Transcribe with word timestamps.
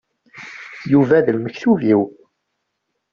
Yuba 0.91 1.25
d 1.25 1.27
lmektub-iw. 1.35 2.01